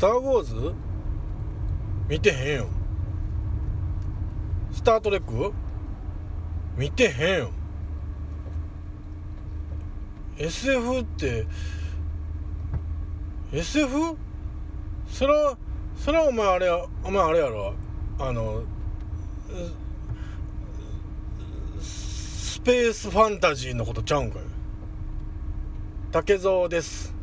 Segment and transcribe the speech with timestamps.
[0.00, 0.74] ター・ウォーズ？
[2.08, 2.68] 見てへんよ。
[4.72, 5.52] スター・トレック？
[6.74, 7.50] 見てへんよ。
[10.38, 11.46] SF って
[13.52, 14.16] SF?
[15.06, 15.58] それは
[15.96, 17.74] それはお前あれやお前あれやろ？
[18.18, 18.62] あの
[21.78, 24.46] スペースファンタジーのことちゃうんかよ
[26.10, 27.19] 竹蔵です。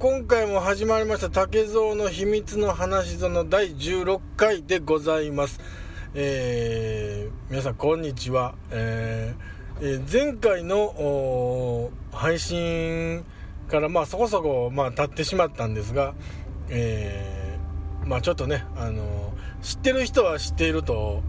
[0.00, 5.60] 今回も始まりました竹蔵の秘密の話その第16回でございます。
[6.14, 13.26] えー、皆さんこんにちは、えーえー、前回の配信
[13.68, 16.14] からまあそこそこまあ経ってしまったんですが、
[16.70, 21.22] えー、まあちょっとね、あの知ってる人は知っていると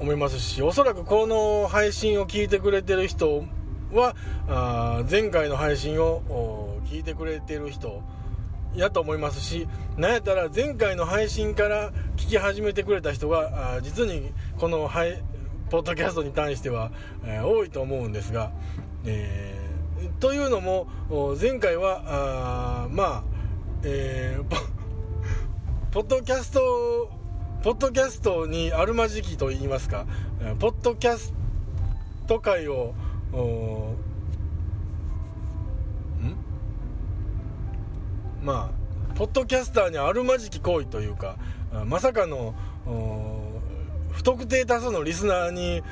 [0.00, 3.44] 思いますしおそらくこの配信を聞いてくれてる人
[3.92, 4.16] は
[4.48, 8.02] あ前回の配信を聞いてくれてる人
[8.74, 15.22] やと思いますしなんやったら前回の配信から聞き始めてくれた人が実にこのハイ
[15.70, 16.90] ポッドキャストに対しては、
[17.24, 18.52] えー、多いと思うんですが、
[19.04, 20.86] えー、というのも
[21.40, 23.24] 前回はあまあ、
[23.82, 24.44] えー、
[25.92, 27.10] ポッドキャスト
[27.62, 30.06] ポッドキャストにあるまじきと言いますか
[30.58, 31.34] ポッドキャス
[32.26, 32.94] ト界を
[38.48, 41.36] まあポッドキャスターにあるまじき行為というか
[41.84, 42.54] まさかの
[44.10, 45.82] 不特定多数のリスナーに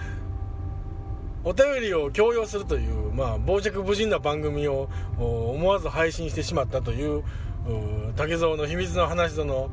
[1.44, 7.22] お便りを強要するという、まあ、傍若無人な番組を思わず配信してしまったという
[8.16, 9.70] 竹蔵の秘密の話の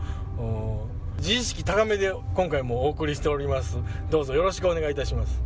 [1.19, 3.77] 自意識高めで今回もお送りしております。
[4.09, 5.41] どうぞよろしくお願いいたします、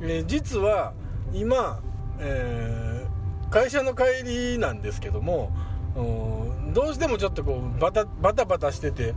[0.00, 0.94] えー、実は
[1.34, 1.82] 今、
[2.20, 5.52] えー、会社の帰りなんですけども
[5.94, 9.14] どうしてもちょっとこうバタバタバタしてて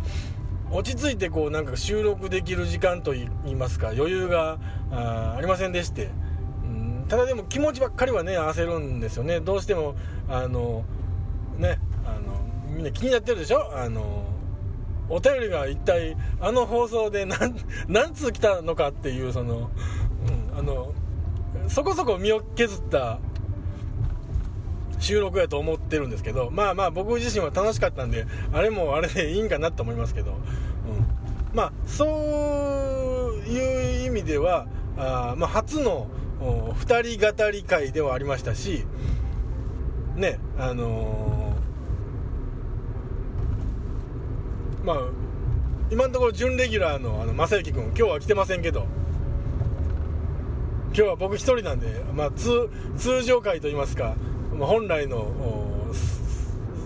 [0.71, 4.59] 落ち着いてこうなんか収録できる時間といいますか余裕が
[4.91, 6.09] あありませんでして、
[6.63, 9.39] うん、ただでも気持ちばっかりはね焦るんですよね。
[9.39, 9.95] どうしても
[10.29, 10.83] あの
[11.57, 12.45] ねあの
[12.75, 13.71] みんな気になってるでしょ？
[13.75, 14.25] あの
[15.09, 17.55] お便りが一体あの放送で何
[17.88, 19.69] 何通来たのかっていうその、
[20.53, 20.94] うん、あの
[21.69, 23.19] そこそこ身を削った
[25.00, 30.38] 収録やと思ってるんですけどまあまあ僕自身は楽しかったんであれもあれでいいんかなと思いますけど、うん、
[31.53, 32.08] まあそう
[33.47, 36.07] いう意味ではあ、まあ、初の
[36.40, 38.86] 2人語り会ではありましたし
[40.16, 44.97] ねあのー、まあ
[45.90, 48.86] 今のところ準レギュラーのあの正行君今日は来てませんけど
[50.88, 54.16] 今日は僕一人なんで、まあ、通通常会といいますか
[54.66, 55.31] 本来の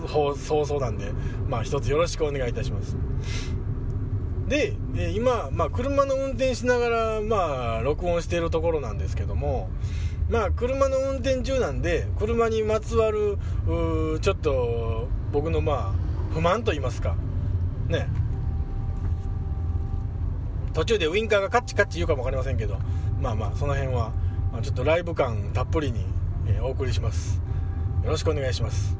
[0.08, 1.12] 放送なんで、
[1.48, 2.96] まあ、一つよろしくお願いいたします。
[4.48, 9.70] で、え今、まあ、車の運転しながら、まあ、録音しているところなんですけども
[10.28, 13.38] まあ車の運転中なんで車にまつわる
[14.20, 17.16] ちょっと僕のまあ不満と言いますか
[17.88, 18.08] ね。
[20.72, 22.78] 途中でウインカーがカッチカッチ言うかも分かりませんけど
[23.20, 24.10] まあまあその辺は、
[24.50, 26.06] まあ、ちょっとライブ感たっぷりに、
[26.46, 27.41] え、お送りします。
[28.04, 28.96] よろしくお願いします。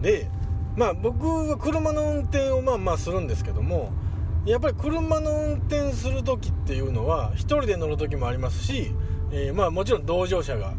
[0.00, 0.28] で
[0.76, 3.92] まあ僕は車の運転をまあまあするんですけども
[4.44, 8.92] やっぱり車の運転する時っていうのは1人で乗る時もありますし、
[9.30, 10.74] えー、まあもちろん同乗者が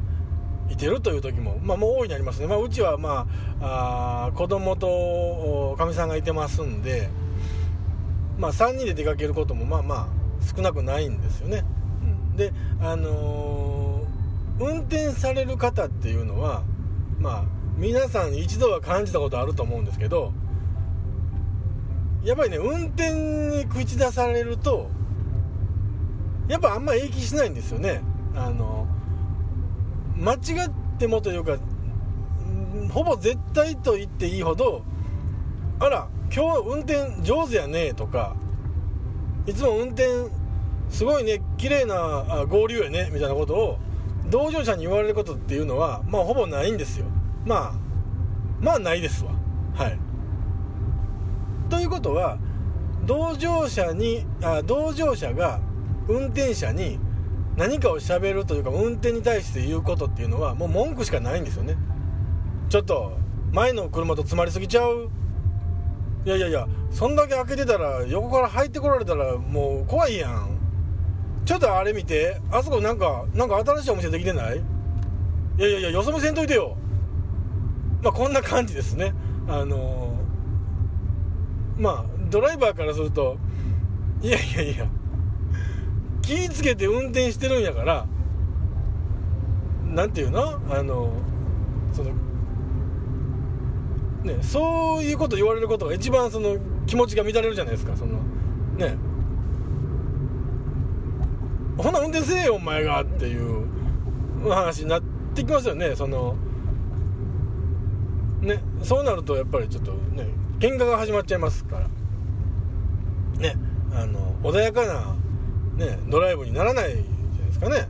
[0.70, 3.28] いてるという時も、まあ、もう大いにありますね、まあ、うちは、ま
[3.62, 7.10] あ、あ子供とかみさんがいてますんで、
[8.38, 10.08] まあ、3人で出かけることもまあまあ
[10.56, 11.64] 少なくないんですよね、
[12.02, 16.64] うん、であのー、運転される方っていうのは
[17.20, 17.44] まあ
[17.78, 20.32] 皆さん一度は感じたことあると思うんですけど
[22.24, 24.90] やっぱりね運転に口出されると
[26.48, 28.02] やっぱあんま影響しないんですよね。
[28.36, 28.88] あの
[30.18, 30.38] 間違
[30.68, 31.58] ってもというか
[32.92, 34.84] ほぼ絶対と言っていいほど
[35.80, 38.36] あら今日運転上手やねとか
[39.46, 40.08] いつも運転
[40.90, 43.80] すごいね綺麗な合流やねみたいなことを
[44.30, 47.06] 同乗者に言われることっていうのはまあほぼないんですよ。
[47.46, 47.74] まあ
[48.62, 49.32] まあないですわ。
[49.76, 50.00] はい。
[51.70, 52.38] ということは
[53.06, 55.60] 同乗者にあ同乗者が
[56.08, 57.00] 運転者に
[57.58, 61.76] 何かをしゃべるというか運転に対して言うことっていうのはもう文句しかないんですよね。
[62.70, 63.18] ちょっと
[63.52, 65.10] 前の車と詰まりすぎちゃう。
[66.26, 70.53] いやいやいやそんだけ開けてたら横から入ってこられたらもう怖いやん。
[71.46, 72.40] ちょっとあれ見て。
[72.52, 74.58] あそこなんかなんか新しいお店できてない？
[74.58, 76.78] いやいやいやよそ見せんといてよ。
[78.02, 79.14] まあこんな感じですね。
[79.48, 83.38] あのー、まあドライバーからすると
[84.22, 84.88] いやいやいや
[86.22, 88.08] 気ぃつけて運転してるんやから
[89.86, 90.62] なんていうの？
[90.70, 91.12] あの
[91.92, 92.12] その
[94.24, 96.58] ねそういうこと言われることが一番その
[96.88, 97.98] 気持ちが乱れるじゃないですか。
[97.98, 98.20] その
[98.78, 98.96] ね。
[101.78, 103.68] ほな運転せえよお前がっていう
[104.48, 105.04] 話になっ
[105.34, 105.96] てきますよね。
[105.96, 106.36] その
[108.42, 110.28] ねそうなるとやっぱりちょっとね
[110.60, 111.88] 喧嘩が始まっちゃいますから。
[113.40, 113.56] ね
[113.92, 115.16] あの穏やかな、
[115.86, 117.88] ね、ドライブにならないじゃないですかね。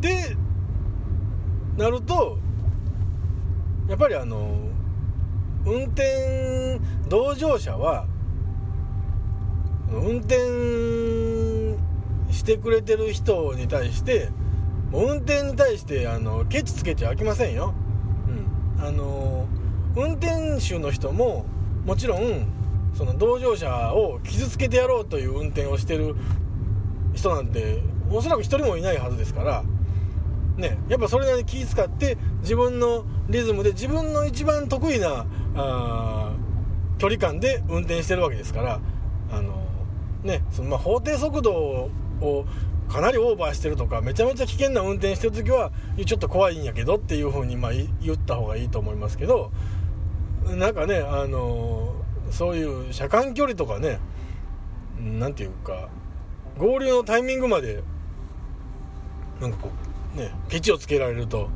[0.00, 0.36] で
[1.76, 2.38] なると
[3.88, 4.58] やっぱりあの
[5.64, 8.06] 運転同乗者は
[9.90, 10.36] 運転
[12.30, 14.30] してくれてる人に対して
[14.90, 17.74] もう運転に対してあのケチつけちゃあきませんよ、
[18.78, 19.46] うん、あの
[19.96, 21.44] 運転手の人も
[21.84, 22.46] もちろん
[22.94, 26.16] その同乗者を傷つけてやろうという運転をしてる
[27.14, 29.64] 人なんておそらく1人もいないはずですから
[30.56, 36.32] ねやっぱそれなりに気使って自分のリズムで自分の一番得意なあ
[36.98, 38.80] 距離感で運転してるわけですから
[39.30, 39.64] あの
[40.22, 42.44] ねそのまあ法定速度を
[42.88, 45.70] かなりオーバーしてるとかめちゃめちゃ危険な運転してる時は
[46.04, 49.50] ちょっと怖いんやけどっていう風にまあ言った方がいいと思いますけど
[50.46, 51.94] なんかねあの
[52.30, 53.98] そういう車間距離とかね
[54.98, 55.88] 何て言うか
[56.56, 57.82] 合流のタイミングまで
[59.40, 59.70] なんかこ
[60.14, 61.48] うねケチをつけられると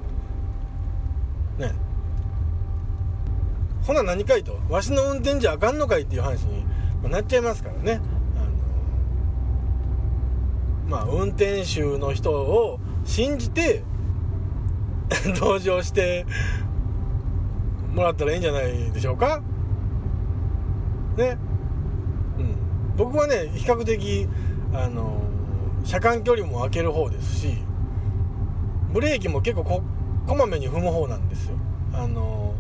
[1.59, 1.73] ね。
[3.87, 6.65] ほな何かいとわしの運転じゃあかんのかいっていう話に
[7.11, 8.01] なっちゃいますからね。
[10.93, 13.83] まあ運転手の人を信じて
[15.41, 16.27] 同情して
[17.95, 19.41] もらったらいいんじゃないでしょうか？
[21.17, 21.39] ね。
[22.39, 22.57] うん。
[22.99, 24.29] 僕はね比較的
[24.75, 25.23] あの
[25.83, 27.57] 車間距離も空ける方ですし
[28.93, 29.83] ブレーキも結構こ
[30.27, 31.57] こまめに踏む方なんですよ。
[31.95, 32.53] あの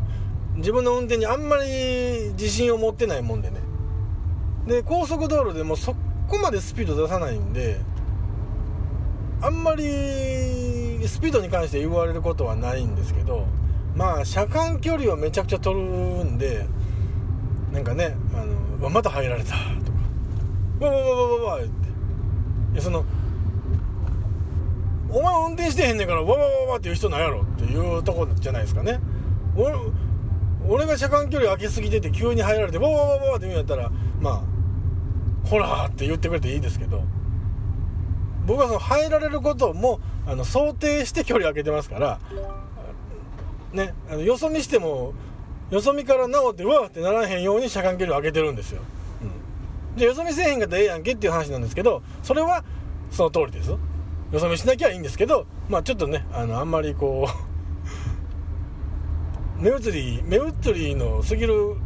[0.56, 3.56] 自分の運転にあんまり自信を持ってないもんでね。
[4.67, 5.94] で高速道路でもそ
[6.28, 7.78] こまでスピード出さないんで
[9.43, 9.83] あんまり
[11.05, 13.44] スピードに関して言われることはないんですけど
[13.97, 15.85] まあ車間距離はめちゃくちゃ取る
[16.25, 16.65] んで
[17.73, 18.44] なんかねあ
[18.85, 20.87] のまた入られたとか。
[20.87, 21.69] わわわわわわって。
[22.73, 23.05] いやその
[25.11, 29.00] お前運転してへんねんからわわわわっていう人なんやろっていうとこじゃないですかね。
[29.56, 29.75] 俺
[30.69, 33.91] 俺が車間距離空けすぎてて急に入られてわわわわわって言うんやったら
[34.21, 34.45] ま
[35.45, 37.03] あほらって言ってくれていいですけど。
[38.47, 42.21] 僕はその入られることもあの想定して距離を空けてますから
[43.73, 45.15] ねあのよそ見しても
[45.71, 48.83] よそ見から直ってうわってならへんように車間距離を空けてるんですよ、
[49.23, 52.65] うん、じゃよそ見せへんかったらええやんけっていう話なんですけどそれは
[53.11, 53.79] その通りですよ。
[54.39, 57.29] そ見しなきゃいいんですけどまあちょっとねあのあんまりこ
[59.61, 61.77] う 目移り目移りの過ぎる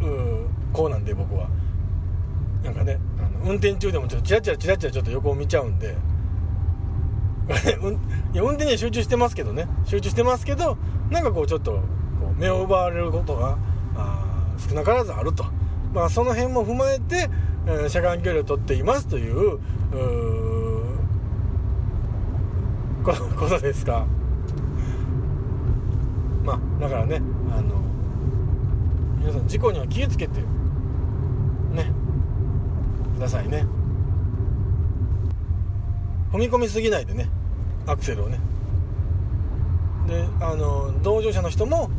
[0.73, 1.49] 子なんで僕は。
[2.63, 5.97] なんかねあの運転中でもちょっとチラチラチラチラちょっと横を見ちゃうんで
[8.33, 9.69] いや運転には集中してますけどね。
[9.85, 10.77] 集中してますけど
[11.11, 11.81] なんかこうちょっとこ
[12.37, 13.57] う目を奪われることが
[14.69, 15.45] 少なからずあると、
[15.95, 17.31] まあ、その辺も踏まえて、
[17.67, 19.59] えー、車間距離をとっていますという
[23.05, 23.13] こ
[23.49, 24.07] とですか。
[26.45, 27.75] まあだからねあの
[29.19, 30.41] 皆さん事故には気をつけて
[31.73, 31.93] ね
[33.17, 33.67] くださいね。
[36.33, 37.29] 踏み込みすぎないでね。
[37.87, 38.41] アクセルをね。
[40.07, 41.91] であの同乗者の人も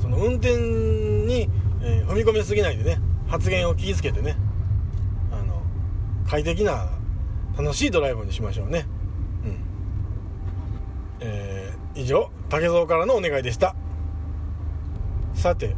[0.00, 1.48] その運転に、
[1.82, 3.00] えー、踏み込みすぎないでね。
[3.28, 4.36] 発言を気をつけてね。
[5.30, 5.62] あの
[6.26, 6.88] 快適な
[7.56, 8.86] 楽しいドライブにしましょうね。
[9.44, 9.58] うん。
[11.20, 13.74] えー、以上竹蔵からのお願いでした。
[15.34, 15.76] さて。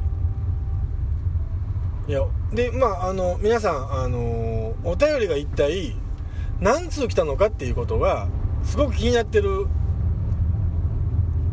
[2.08, 5.94] いやでまああの皆さんあのお便りが一体
[6.60, 8.28] 何通来たのかっていうことが
[8.64, 9.66] すごく気になってる。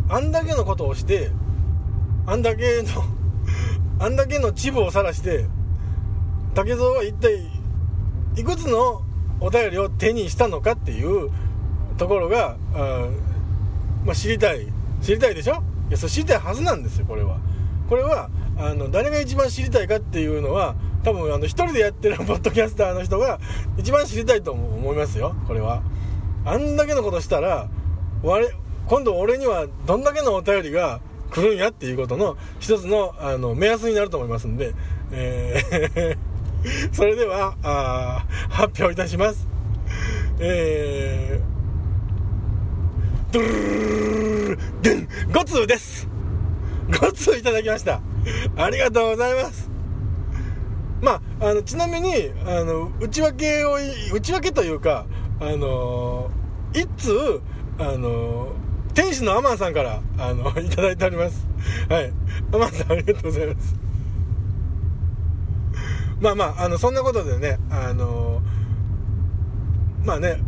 [0.10, 1.32] あんだけのことをして
[2.26, 3.04] あんだけの
[4.00, 5.48] あんだけの恥部を晒して
[6.54, 7.46] 竹蔵は一体
[8.38, 9.02] いくつの
[9.42, 11.30] お便りを手にしたのかっていう
[11.98, 13.08] ところがあ、
[14.06, 14.68] まあ、知りたい。
[15.02, 15.62] 知りたいでしょ？
[15.90, 17.38] いやそれ知りたいはずなんですよこれは。
[17.90, 20.76] これはあの誰が一番知りたいかっていうのは
[21.08, 23.40] 多分あの一人でやってるポッドキャスターの人が
[23.78, 25.82] 一番知りたいと思いますよこれは。
[26.44, 27.70] あんだけのことしたら
[28.24, 28.52] 我
[28.88, 31.00] 今度俺にはどんだけのお便りが
[31.32, 34.74] 来るんやっていうことの一つのあの目安になると思いますんで、
[35.12, 36.18] えー
[36.92, 39.48] それではあ発表いたします。
[40.40, 46.08] えー、ドルルル5通です
[46.90, 48.02] 5通いただきました
[48.58, 49.77] ありがとうございます
[51.02, 53.78] まあ、あのちなみにあの内訳を
[54.14, 55.06] 内訳というか
[55.40, 56.32] あの
[56.74, 57.42] 一通
[57.78, 58.54] あの
[58.94, 61.48] 天使のアマンさんからあの いただいております。
[61.88, 62.12] はい。
[62.52, 63.76] アマンさんありがとうございます。
[66.20, 68.42] まあまああのそんなことでねあの
[70.04, 70.40] まあね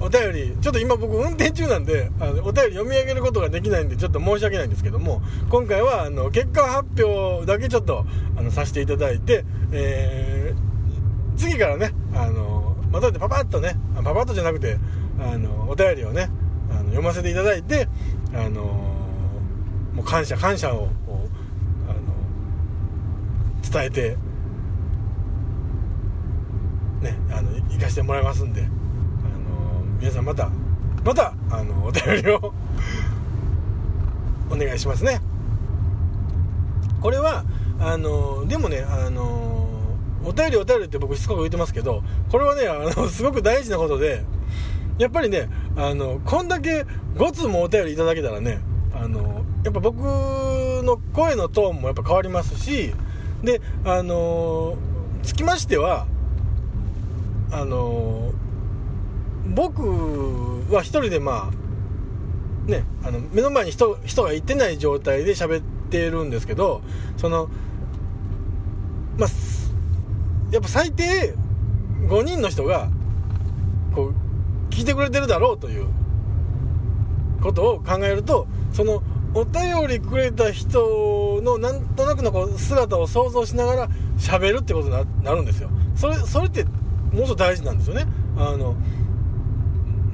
[0.00, 8.04] お便り、ちょっと今僕運転中なんで、あのお便り読み上げることができないんで、ちょっと申し訳ないんですけども、今回は、あの、結果発表だけちょっと、
[8.36, 14.78] あの、させていただいて、えー、次からね、あの、まとめてパパッとね、パパッとじゃなくて、
[15.20, 16.30] あの、お便りをね、
[16.70, 17.88] あの読ませていただいて、
[18.34, 18.62] あの、
[19.94, 20.88] もう感謝、感謝を、
[21.88, 22.00] あの、
[23.70, 24.16] 伝えて、
[27.02, 28.68] ね、あの、行かしてもらいますんで、
[29.98, 30.50] 皆さんまた
[31.04, 32.52] またあのお便りを
[34.50, 35.20] お願いしますね。
[37.00, 37.44] これは
[37.80, 39.58] あのでもねあの
[40.24, 44.24] お便りお便りって僕しつこく言ってますけどこれはねあのすごく大事なことで
[44.98, 46.84] やっぱりねあのこんだけ
[47.16, 48.60] 5通もお便りいただけたらね
[48.92, 52.92] あのやっぱ僕の声のトーンもやっぱ変わりますし
[53.42, 54.76] であの
[55.22, 56.06] つきましては
[57.52, 58.32] あの
[59.54, 59.82] 僕
[60.70, 66.82] は一人でまあねあの目の前に人人がいてない状態で喋ってるんですけど
[67.16, 67.48] その
[69.16, 69.28] まあ
[70.50, 71.34] やっぱ最低
[72.08, 72.88] 5人の人が
[73.94, 75.86] こう聞いてくれてるだろうという
[77.42, 79.02] ことを考えるとその
[79.34, 83.88] お便りくれた人のなんとなくのこう姿を想像しながら
[84.18, 85.70] 喋るってことになるんですよ。
[85.94, 86.64] それそれって
[87.12, 88.06] もっと大事なんですよね。
[88.36, 88.74] あの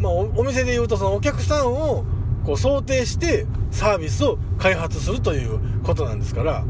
[0.05, 2.05] まあ、お店で言うとそのお客さんを
[2.45, 6.65] こう想定してサービスを開発するということなんですから。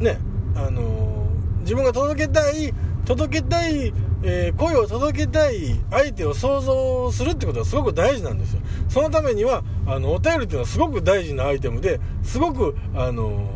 [0.00, 0.18] ね
[0.56, 3.92] あのー、自分が届けたい届けたい、
[4.24, 8.62] えー、声を届けたい相手を想像するってことはすごく大事なんですよ。
[8.88, 13.48] そのためにはあのお便りっていうのはすごく大事なアイテムですごくあの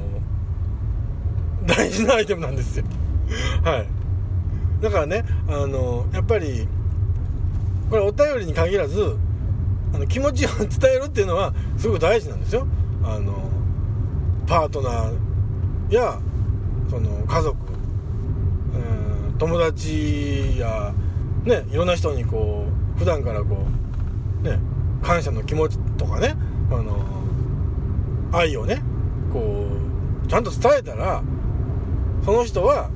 [1.64, 2.84] ー、大事なアイテムなんですよ。
[3.64, 3.88] はい。
[4.80, 6.68] だからねあのやっぱり
[7.90, 9.16] これお便りに限らず
[9.94, 12.66] あの気持ちを伝えるっていうのはすごく大事なんですよ。
[13.04, 13.50] あの
[14.46, 16.20] パートナーや
[16.90, 17.56] その家族、
[18.74, 20.92] うん、友達や
[21.44, 22.66] ねいろんな人にこ
[22.96, 23.66] う普段からこ
[24.42, 24.58] うね
[25.02, 26.34] 感謝の気持ちとかね
[26.70, 27.04] あの
[28.32, 28.82] 愛をね
[29.32, 29.66] こ
[30.24, 31.22] うちゃんと伝えたら
[32.24, 32.90] その人は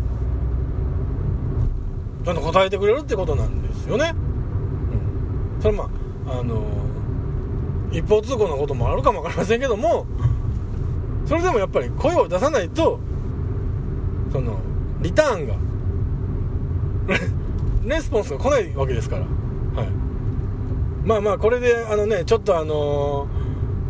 [2.25, 4.12] ちゃんと答えてくれるってことなんですよね。
[5.61, 5.90] それま
[6.26, 6.62] ああの
[7.93, 10.07] 一方通行のこともあるかも分かりませんけども
[11.26, 12.99] それでもやっぱり声を出さないと
[14.33, 14.59] その
[15.00, 15.55] リターンが
[17.85, 19.90] レスポンスが来ないわけですから、はい、
[21.05, 23.26] まあまあこれであのねちょっとあの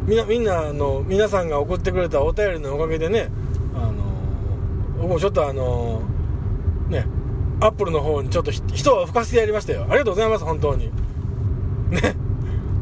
[0.07, 3.31] みんなみんなの皆さんが送ってくれたお便りのおかげでね
[3.75, 3.93] あの
[5.03, 6.03] 僕もちょっとあの
[6.89, 7.07] ね
[7.61, 9.83] アップルの方にちょっと人を吹かせてやりましたよ。
[9.83, 10.91] ありがとうございます本当に。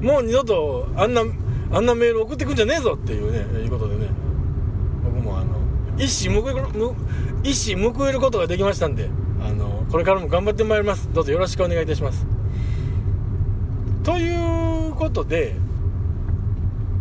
[0.01, 1.23] もう二度とあんな
[1.71, 4.09] あんなメール送ってくんじゃねえぞっていうねいうことでね。
[5.05, 5.57] 僕もあの
[5.97, 6.63] 一矢報える
[7.43, 9.11] 一矢報えることができましたんで
[9.45, 11.09] あのこれからも頑張ってまいります。
[11.13, 12.27] どうぞよろしくお願いいたします。
[14.03, 15.55] ということで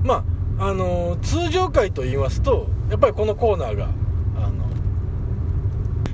[0.04, 0.24] ま
[0.60, 3.90] ああの通常回と言いますとやっぱりこのコーナーが
[4.36, 4.66] あの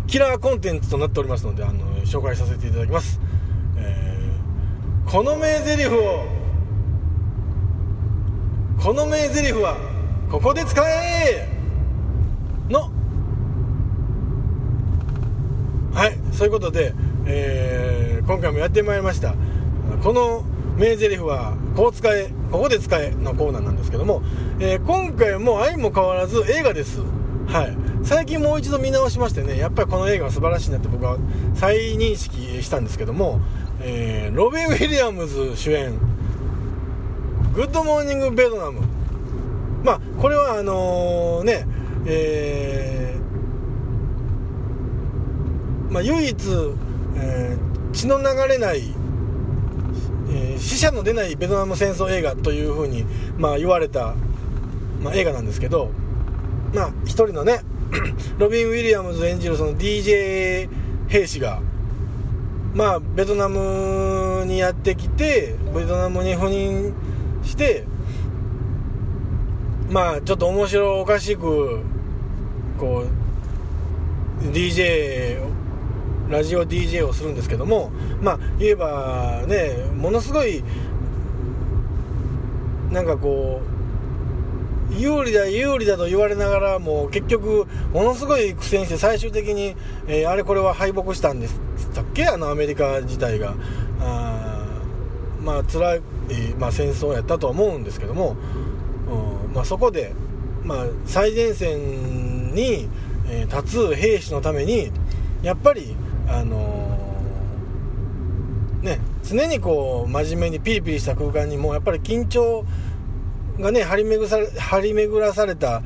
[0.05, 3.19] キラーコンテンツとなっておりますのであの紹介させていただきます。
[5.05, 6.25] この名台詞を
[8.83, 9.77] この名台詞は
[10.29, 11.47] ここで使え
[12.69, 12.91] の。
[15.93, 16.93] はいそういうことで、
[17.25, 19.35] えー、今回もやってまいりました。
[20.03, 20.43] この
[20.75, 24.21] 名台詞はこう使えここで使えのコーナーなんですけども、
[24.59, 26.99] えー、今回も相も変わらず映画です。
[27.47, 27.77] はい。
[28.03, 31.17] 最近もう一度見直しましてねやっぱりこの映画は素晴らしいなって僕は
[31.53, 33.39] 再認識したんですけども
[33.85, 35.93] えー、ロビン・ウィリアムズ主演
[37.53, 38.81] 「グッドモーニング・ベトナム」
[39.83, 41.67] まあこれはあのー、ね
[42.05, 43.03] えー
[45.93, 46.35] まあ、唯一、
[47.15, 48.95] えー、血の流れない、
[50.27, 53.05] えー、死者の出ないベトナム戦争映画というふうに、
[53.37, 54.15] まあ、言われた、
[55.03, 55.91] まあ、映画なんですけど、
[56.73, 57.59] まあ、一人のね
[58.39, 60.67] ロビン・ウィリアムズ演じるその DJ
[61.07, 61.61] 兵士が、
[62.73, 66.91] まあ、ベトナムにやってきてベトナムに赴任
[67.43, 67.85] して
[69.89, 71.81] まあちょっと面白おかしく
[72.79, 73.05] こ
[74.41, 75.39] う DJ
[76.29, 80.63] ラジオ DJ をするんですけどもまあ言えばねものすごい
[82.91, 83.73] なんかこう
[84.95, 89.75] 有利だ有利だと言われながらも結局ものすごい苦戦して最終的に、
[90.07, 91.59] えー、あれこれは敗北したんです。
[91.93, 92.25] たっけ？
[92.27, 93.55] あのアメリカ自体が。
[93.99, 94.65] あ
[95.41, 96.01] まあ辛い、
[96.57, 98.35] まあ、戦争やったと思うんですけども、
[99.09, 100.13] うんまあ、そこで、
[100.63, 102.87] まあ、最前線に、
[103.27, 104.91] えー、立つ兵士のために
[105.41, 105.95] やっぱり
[106.27, 112.65] あのー、ね常にこう真面目にピリピリした空間にもやっぱり緊張
[113.59, 115.81] がね張り巡され張り巡らされた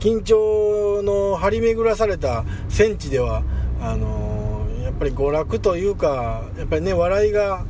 [0.00, 3.42] 緊張の張り巡らされた戦地では
[3.80, 7.64] あのー、やっぱり娯楽というかやっぱりね笑いが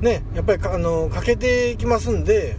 [0.00, 2.56] ねやっぱりあの欠けてきますんで、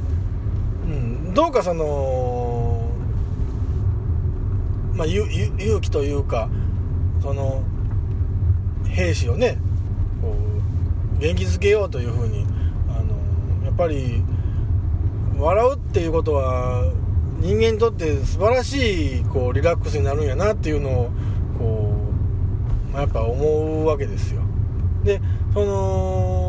[0.85, 2.89] うん、どうかその
[4.93, 6.49] まあ勇気というか
[7.21, 7.63] その
[8.87, 9.57] 兵士をね
[10.21, 10.35] こ
[11.17, 12.45] う元気づけようというふうに
[12.89, 14.23] あのやっぱり
[15.37, 16.91] 笑うっていうことは
[17.39, 21.11] 人間にとって素晴らしいこうリラックスになるんやなっていうのを
[21.57, 21.93] こ
[22.89, 24.41] う、まあ、やっぱ思うわけですよ。
[25.03, 25.19] で
[25.53, 26.40] その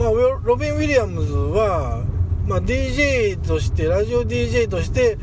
[0.00, 2.02] まあロビン・ウィリアムズは、
[2.46, 5.18] まあ、DJ としてラジオ DJ として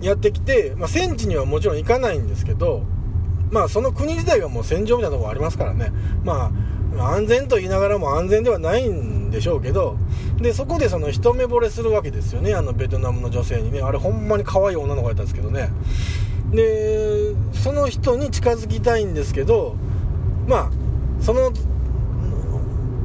[0.00, 2.82] やってきて、まあ、戦地にはもちろん行かないんですけど
[3.50, 5.92] まあその国自体がもう戦場みたいなところありますからね。
[6.24, 6.50] ま
[6.98, 9.96] あ安全と言いながらも安全ではないんでしょうけど
[10.38, 12.54] でそこでその一目惚れするわけですよね。
[12.54, 13.82] あのベトナムの女性にね。
[13.82, 15.68] あれほんまに可愛い女の子やったんですけどね。
[16.52, 19.76] でその人に近づきたいんですけど
[20.46, 20.70] まあ
[21.20, 21.52] その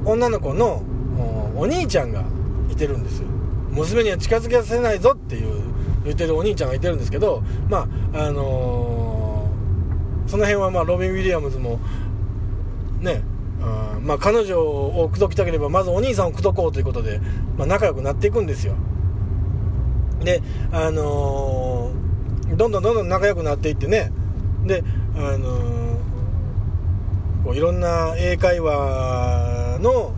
[0.05, 0.83] 女の子の
[1.55, 2.23] お兄ちゃんが
[2.71, 3.27] いてるんですよ。
[3.71, 5.61] 娘には近づけさせないぞっていう
[6.03, 8.99] 言ってるお兄ちゃんがいてるんですけどまああのー
[10.29, 11.79] その辺はまあロビン・ウィリアムズも
[12.99, 13.23] ね
[13.59, 17.19] うんまあ、彼女を口説きたければまずお兄さんを口説こうということで、
[17.57, 18.75] まあ、仲良くなっていくんですよ。
[20.23, 24.13] であのー、どんどんどんどん仲良くなっていってね
[24.65, 24.81] で
[25.15, 30.13] あのー、こういろんな英会話の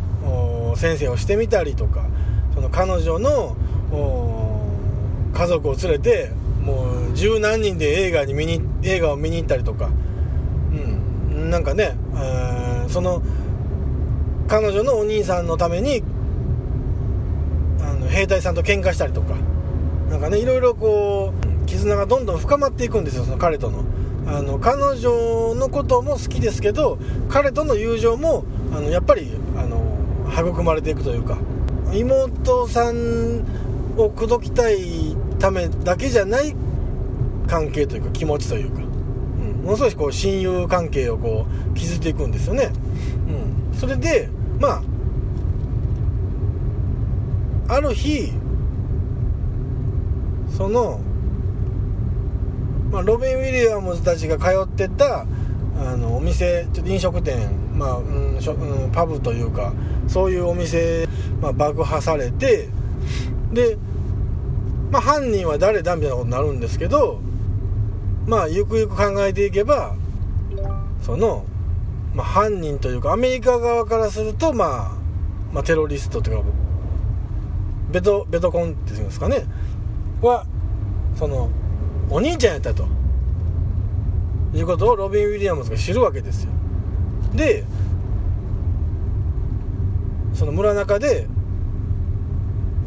[0.75, 2.05] 先生をしてみたりとか
[2.53, 3.55] その彼女の
[5.33, 6.31] 家族を連れて
[6.63, 9.89] もう十何人で映画に見に映画を見に行ったりとか、
[10.71, 13.21] うん、なんかね、えー、その
[14.47, 16.03] 彼女のお兄さんのために
[17.79, 19.35] あの兵隊さんと喧嘩したりとか。
[20.11, 23.85] なんかねいろいろこう絆がどんどん深まっていくんですよその彼との。
[24.27, 29.97] あの彼女のことも好きですけど彼との友情もあのやっぱりあの
[30.33, 31.37] 育まれていくというか
[31.93, 33.43] 妹さん
[33.97, 36.55] を口説きたいためだけじゃない
[37.47, 42.71] 関係というか気持ちというか、うん、ものすごいこう親友関係をこう築いていくんですよね、
[43.71, 44.29] うん、それで
[44.59, 44.81] ま
[47.67, 48.31] あある日
[50.55, 50.99] その、
[52.91, 55.25] まあ、ロビン・ウィリアムズたちが通ってた
[55.79, 59.73] あのお店ちょっと飲食店、まあうんしょうん、パブというか
[60.07, 61.07] そういうお店、
[61.41, 62.69] まあ、爆破されて
[63.51, 63.77] で
[64.91, 67.21] まあ、犯人は誰だみたいなことになるんですけど
[68.27, 69.95] まあゆくゆく考えていけば
[71.01, 71.45] その、
[72.13, 74.97] まあ、犯人というかアメリカ側からすると、まあ、
[75.53, 76.49] まあテロリストというか
[77.91, 79.45] ベトベトコンっていうんですかね
[80.21, 80.45] は
[81.15, 81.49] その
[82.09, 82.85] お兄ちゃんやったと
[84.53, 86.51] いうことをロビン・ウィリアムズが知るわけですよ。
[87.35, 87.63] で
[90.33, 91.27] その村中で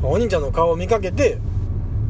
[0.02, 1.38] お兄ちゃんの顔を見かけて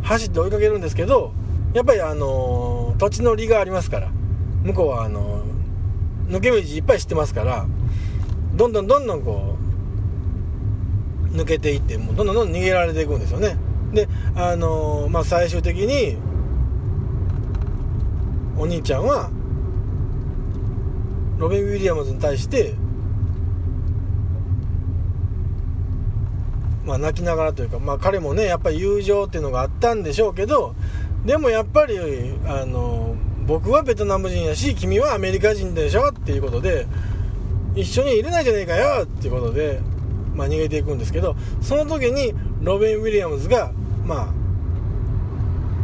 [0.02, 1.32] 走って追いかけるんですけど
[1.72, 4.10] やっぱりあの土地の利がありますから
[4.62, 5.44] 向こうはあの
[6.28, 7.66] 抜け道いっぱい知ってますから
[8.54, 9.56] どんどんどんどんこ
[11.32, 13.56] う抜けていってもうどんどんどんどん逃げられていくんですよね。
[13.92, 16.16] であのまあ最終的に
[18.56, 19.30] お兄ちゃんは
[21.38, 22.74] ロビン・ウィリアムズに対して
[26.84, 30.74] まあ、泣きながらというか、まあ、彼もねやっぱり友情っていうのがあったんでしょうけど
[31.24, 31.98] でもやっぱり
[32.46, 33.16] あの
[33.46, 36.86] 僕はベトナム人やし君はアメリカ人でしょっていうことで
[37.74, 39.80] 一緒にいれないじゃねえかよっていうことで、
[40.34, 43.72] まあ、逃げていくんですけどその時にロビン・ウィリアムズが
[44.04, 44.34] まあ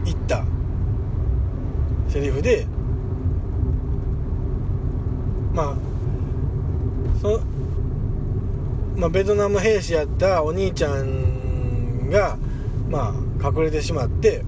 [0.04, 0.44] 言った
[2.08, 2.66] セリフで
[5.60, 5.76] まあ
[7.20, 7.40] そ
[8.96, 12.36] まあ、ベトナム兵士やったお兄ちゃんが、
[12.88, 14.42] まあ、隠れてしまって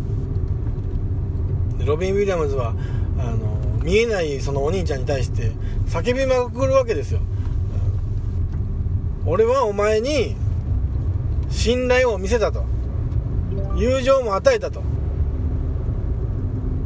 [1.84, 2.74] ロビン・ウィリアムズは
[3.18, 5.52] あの見えないそのお兄ちゃんに対して
[5.86, 7.20] 叫びまくるわけですよ。
[9.24, 10.36] 俺はお前に
[11.50, 12.64] 信頼を見せたと。
[13.76, 14.82] 友情も与えたと。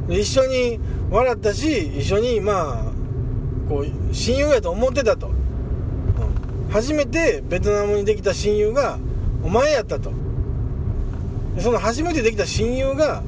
[0.08, 0.78] 一緒に
[1.10, 2.95] 笑ったし一緒にまあ
[3.68, 8.98] こう親友やと思ってたと、うん、初めてベトナムにできた親友が
[9.42, 10.12] お前やったと。
[11.58, 13.22] その初めてできた親友が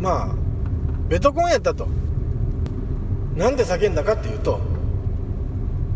[0.00, 0.34] まあ
[1.08, 1.88] ベトコンやったと。
[3.36, 4.60] なんで叫んだかっていうと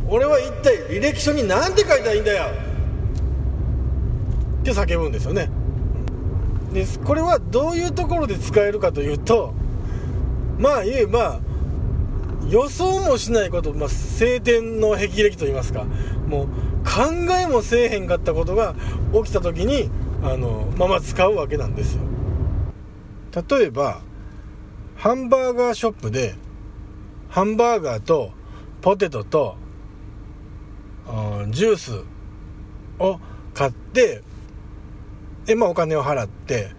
[0.08, 2.44] 俺は一体履歴書に何て書いたらいいんだよ。
[4.62, 5.50] って叫ぶんですよね。
[6.72, 9.54] でこれはどういうところで使えるかというと
[10.58, 11.40] まあ言えば
[12.48, 15.84] 予想もしないこと、まあ、晴天の霹靂と言いますか
[16.28, 16.46] もう
[16.84, 18.74] 考えもせえへんかったことが
[19.12, 19.90] 起きた時に
[20.22, 22.02] あのまま使うわけなんですよ。
[23.48, 24.00] 例えば
[24.96, 26.34] ハンバーガーショップで
[27.28, 28.32] ハンバーガーと
[28.80, 29.56] ポテトと
[31.50, 32.04] ジュース
[32.98, 33.20] を
[33.52, 34.22] 買って
[35.44, 36.70] で、まあ、お金を払って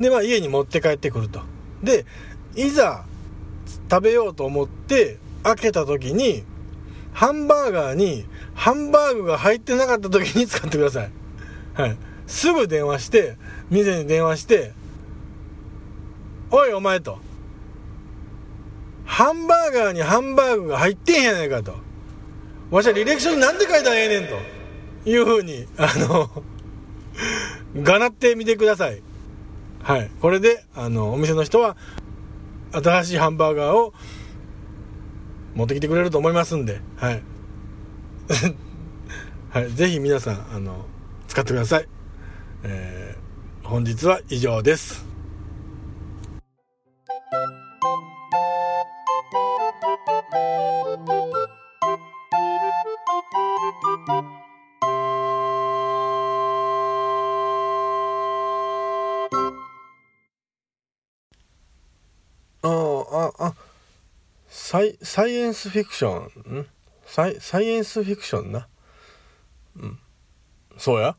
[0.00, 1.40] で、まあ、家に持って帰ってくると。
[1.82, 2.04] で
[2.54, 3.04] いざ
[3.90, 6.44] 食べようと思って開けた時に
[7.12, 11.10] ハンバーガーにハンバーグが入ってなかった時に使ってください
[11.74, 11.96] はい
[12.26, 13.36] すぐ電話して
[13.70, 14.72] 店に電話して
[16.50, 17.18] 「おいお前」と
[19.12, 21.74] ハンバーガーにハンバーグが入ってんやないかと。
[22.70, 24.36] わしは履歴書に何て書いたらええねんと。
[25.04, 26.30] いうふうに、あの
[27.82, 29.02] がなってみてください。
[29.82, 30.10] はい。
[30.20, 31.76] これで、あの、お店の人は、
[32.72, 33.92] 新しいハンバーガーを
[35.54, 37.22] 持ってきてくれると思いますんで、はい。
[39.50, 39.70] はい。
[39.72, 40.86] ぜひ皆さん、あの、
[41.28, 41.88] 使ってください。
[42.64, 45.11] えー、本日は以上です。
[64.72, 66.66] サイサイエンスフィクション？
[67.04, 68.68] サイサイエンスフィクションな。
[69.76, 69.98] うん。
[70.78, 71.14] そうや。